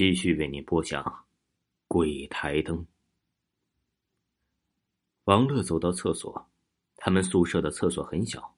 [0.00, 1.04] 继续为你播讲
[1.86, 2.78] 《鬼台灯》。
[5.24, 6.48] 王乐走到厕所，
[6.96, 8.56] 他们宿舍的厕所很小，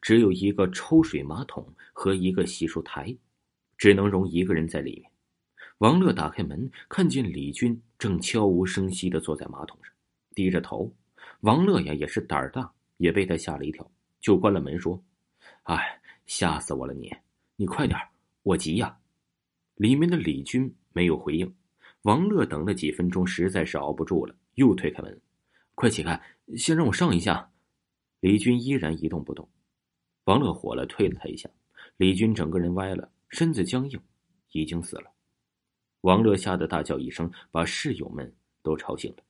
[0.00, 3.14] 只有一个抽水马桶和一个洗漱台，
[3.76, 5.12] 只能容一个人在里面。
[5.76, 9.92] 王乐打开门，看见李军正悄无声息的坐在马桶上，
[10.34, 10.90] 低着头。
[11.40, 13.86] 王乐呀也是胆儿大，也被他吓了一跳，
[14.22, 14.98] 就关了门说
[15.64, 16.94] ：“哎，吓死我了！
[16.94, 17.14] 你，
[17.56, 18.00] 你快点，
[18.42, 18.98] 我急呀。”
[19.78, 21.54] 里面的李军没有回应，
[22.02, 25.20] 王乐等了几分钟，实在是熬不住了，又推开门
[25.76, 26.20] ：“快起开，
[26.56, 27.52] 先让我上一下。”
[28.18, 29.48] 李军依然一动不动。
[30.24, 31.48] 王乐火了，推了他一下，
[31.96, 34.00] 李军整个人歪了，身子僵硬，
[34.50, 35.12] 已经死了。
[36.00, 39.22] 王乐吓得大叫一声，把室友们都吵醒了。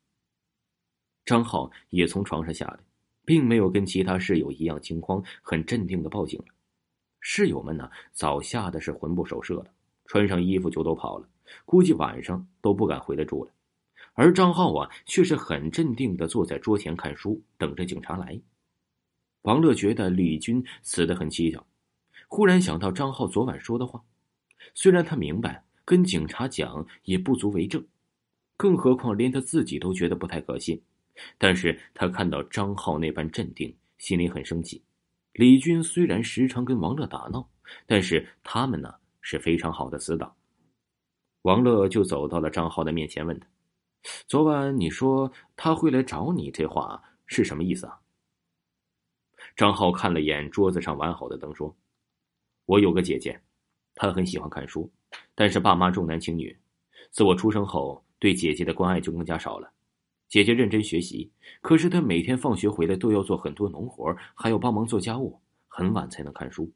[1.26, 2.80] 张浩也从床上下来，
[3.26, 6.46] 并没有跟其他室友一样惊慌，很镇定的报警了。
[7.20, 9.74] 室友们呢，早吓得是魂不守舍了。
[10.08, 11.28] 穿上衣服就都跑了，
[11.64, 13.52] 估计晚上都不敢回来住了。
[14.14, 18.40] 而张浩啊，却是很镇定的坐在桌前看书，等着警察来。
[19.42, 21.64] 王乐觉得李军死得很蹊跷，
[22.26, 24.02] 忽然想到张浩昨晚说的话，
[24.74, 27.86] 虽然他明白跟警察讲也不足为证，
[28.56, 30.82] 更何况连他自己都觉得不太可信，
[31.36, 34.82] 但是他看到张浩那般镇定，心里很生气。
[35.34, 37.48] 李军虽然时常跟王乐打闹，
[37.86, 38.92] 但是他们呢？
[39.30, 40.34] 是非常好的死党。
[41.42, 43.46] 王乐就走到了张浩的面前，问他
[44.26, 48.00] ：“昨晚你说他会来找你，这话是什么意思啊？”
[49.54, 51.76] 张浩看了眼桌子上完好的灯，说
[52.64, 53.38] ：“我有个姐姐，
[53.94, 54.90] 她很喜欢看书，
[55.34, 56.58] 但是爸妈重男轻女，
[57.10, 59.70] 自我出生后，对姐姐的关爱就更加少了。
[60.26, 66.72] 姐姐认真学习，可是她每天放学回来都要做很多农活，还要帮忙做家务，很晚才能看书。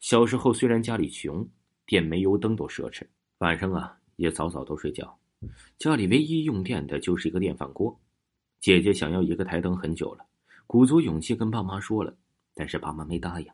[0.00, 1.48] 小时候虽然家里穷。”
[1.90, 3.02] 电煤油灯都奢侈，
[3.38, 5.18] 晚上啊也早早都睡觉。
[5.76, 8.00] 家里唯一用电的就是一个电饭锅。
[8.60, 10.24] 姐姐想要一个台灯很久了，
[10.68, 12.16] 鼓足勇气跟爸妈说了，
[12.54, 13.46] 但是爸妈没答应。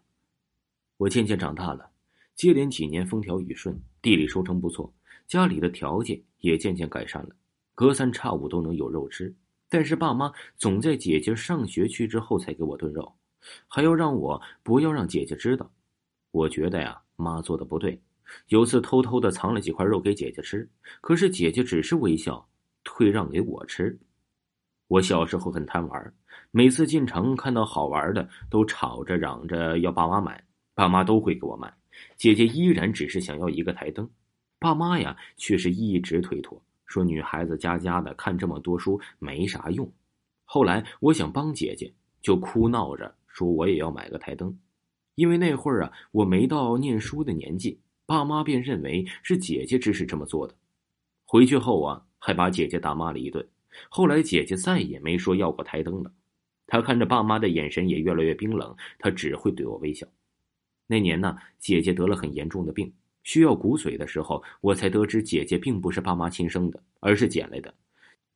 [0.98, 1.90] 我渐渐长大了，
[2.34, 4.92] 接连几年风调雨顺，地里收成不错，
[5.26, 7.30] 家里的条件也渐渐改善了，
[7.74, 9.34] 隔三差五都能有肉吃。
[9.70, 13.10] 但是爸妈总在姐姐上学去之后才给我炖肉，
[13.66, 15.72] 还要让我不要让姐姐知道。
[16.32, 17.98] 我觉得呀，妈做的不对。
[18.48, 20.68] 有次偷偷的藏了几块肉给姐姐吃，
[21.00, 22.46] 可是姐姐只是微笑，
[22.84, 23.98] 退让给我吃。
[24.88, 26.14] 我小时候很贪玩，
[26.50, 30.42] 每次进城看到好玩的，都吵着嚷着要爸妈买，
[30.74, 31.72] 爸妈都会给我买。
[32.16, 34.08] 姐姐依然只是想要一个台灯，
[34.58, 39.90] 爸妈呀却是一直推脱，说女孩子家家的看这么多书没啥用。
[40.44, 44.56] 后来我想帮姐姐，就哭闹着说我也要买个台灯，
[45.16, 47.80] 因为那会儿啊我没到念书的年纪。
[48.06, 50.54] 爸妈便认为是姐姐指使这么做的，
[51.24, 53.46] 回去后啊，还把姐姐打骂了一顿。
[53.88, 56.12] 后来姐姐再也没说要过台灯了。
[56.68, 60.06] 她看着爸妈的眼神也越来越冰冷，她只会对我微笑。
[60.86, 62.92] 那年呢，姐姐得了很严重的病，
[63.24, 67.74] 需要骨髓的时候，我才得知姐姐并不是爸妈亲生的，而是捡来的。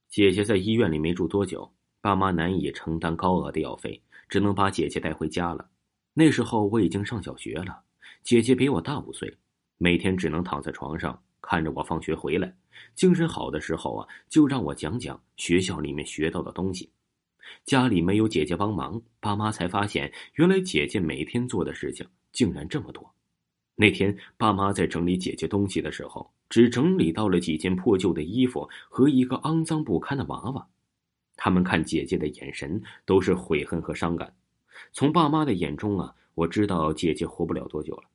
[0.09, 5.71] 姐姐在医院里没住多久，爸妈难以承担高额的药费，只能把姐姐带回家了。
[6.13, 7.83] 那时候我已经上小学了，
[8.25, 9.33] 姐姐比我大五岁。
[9.83, 12.55] 每天只能躺在床上看着我放学回来，
[12.95, 16.91] 精神好的时候啊，就让我讲讲学校里面学到的东西。
[17.65, 23.11] 家里没有姐姐帮忙，爸妈才发现原来姐姐每天做的事情竟然这么多。
[23.75, 30.69] 那天爸妈在整理姐姐东西的时候，只整理到了几件破旧的衣服和一个肮脏不堪的娃娃。
[31.37, 34.31] 他们看姐姐的眼神都是悔恨和伤感。
[34.93, 38.10] 从爸妈的眼中啊，我知道姐姐活不了多久了。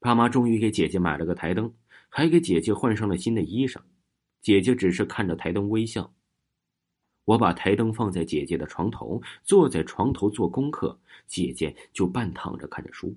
[0.00, 1.72] 爸妈终于给姐姐买了个台灯，
[2.08, 3.76] 还给姐姐换上了新的衣裳。
[4.40, 6.12] 姐姐只是看着台灯微笑。
[7.26, 13.14] 我把台灯放在姐姐的床头，坐在床头做功课，姐姐就半躺着看着书。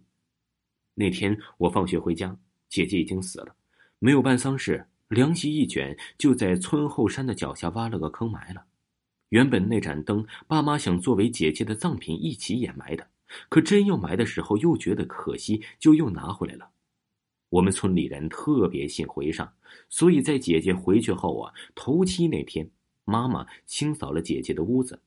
[0.93, 3.55] 那天我放学回家，姐姐已经死了，
[3.99, 8.65] 没有办丧事，凉席一卷，就在村后山的脚下挖了个坑埋了。
[9.29, 13.07] 原本那盏灯，爸妈想作为姐姐的葬品一起掩埋的，
[13.47, 16.69] 可真要埋的时候，又觉得可惜，就又拿回来了。
[17.53, 19.47] 我们村里人特别信回上，
[19.87, 22.67] 所以在姐姐回去后啊，头七那天，
[23.05, 24.99] 妈妈清扫了姐姐的屋子，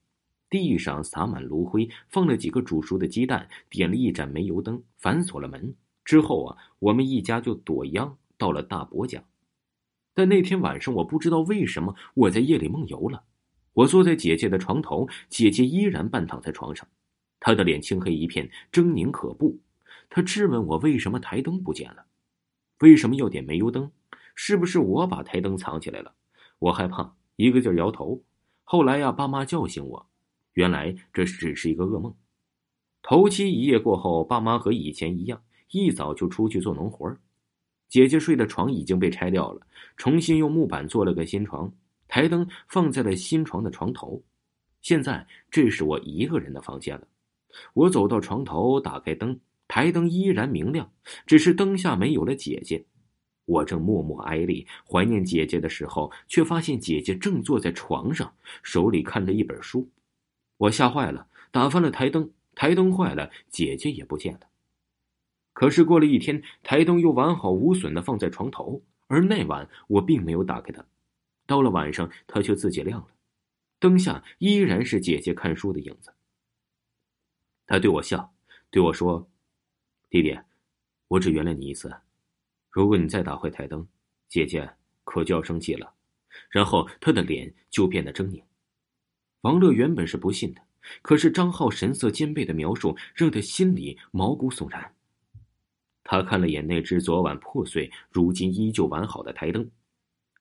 [0.49, 5.75] 地上撒满炉灰，放了几个煮熟的鸡蛋，点了一盏煤油灯，反锁了门。
[6.05, 9.25] 之后啊，我们一家就躲秧到了大伯家。
[10.15, 13.25] 但那天晚上，我不知道为什么我在夜里梦游了。
[13.73, 16.87] 我坐在姐姐的床头，姐姐依然半躺在床上，
[17.41, 19.59] 她的脸青黑一片，狰狞可怖。
[20.09, 22.07] 她质问我为什么台灯不见了。
[22.81, 23.91] 为什么要点煤油灯？
[24.35, 26.13] 是不是我把台灯藏起来了？
[26.59, 28.23] 我害怕，一个劲儿摇头。
[28.65, 30.07] 后来呀，爸妈叫醒我，
[30.53, 32.15] 原来这只是一个噩梦。
[33.03, 35.41] 头七一夜过后，爸妈和以前一样，
[35.71, 37.17] 一早就出去做农活
[37.89, 41.73] 姐姐睡的床已经被拆掉了，重新用木板做了个新床，
[42.09, 44.23] 台灯放在了新床的床头。
[44.83, 47.07] 现在这是我一个人的房间了。
[47.75, 49.39] 我走到床头，打开灯，
[49.69, 50.93] 台灯依然明亮，
[51.27, 52.87] 只是灯下没有了姐姐。
[53.45, 59.89] 我正默默哀立、怀念姐姐的时候，却发现姐姐正坐在床上，手里看着一本书。
[60.57, 64.41] 我吓坏了，打翻了台灯，台灯坏了，姐姐也不见了。
[65.53, 70.85] 可是过了一天，台灯又完好无损的放在床头，而那晚我并没有打开它。
[71.47, 73.09] 到了晚上，它却自己亮了，
[73.79, 76.13] 灯下依然是姐姐看书的影子。
[77.69, 78.35] 他对我笑，
[78.71, 79.29] 对我说
[80.17, 80.39] ：“弟弟，
[81.09, 81.95] 我只原谅你一次。
[82.71, 83.87] 如果你再打坏台灯，
[84.29, 84.67] 姐姐
[85.05, 85.93] 可就要生气了。”
[86.49, 88.43] 然后他的脸就变得狰狞。
[89.43, 90.63] 王乐原本是不信的，
[91.03, 94.95] 可是张浩神色兼备的描述让他心里毛骨悚然。
[96.03, 99.71] 他看了眼那只昨晚破碎、如今依旧完好的台灯，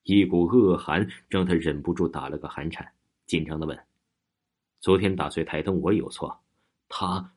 [0.04, 2.90] 一股恶寒让他忍不住打了个寒颤，
[3.26, 3.78] 紧张的问
[4.80, 6.40] ：“昨天打碎台灯，我有错？”
[6.88, 7.34] 他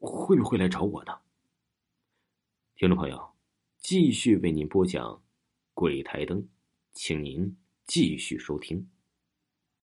[0.00, 1.16] 会不会来找我呢？
[2.80, 3.34] 听众朋友，
[3.76, 5.06] 继续为您播讲
[5.74, 6.38] 《鬼台灯》，
[6.94, 7.54] 请您
[7.86, 8.88] 继续收听。